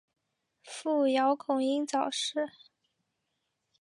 [0.63, 2.49] 父姚孔瑛早逝。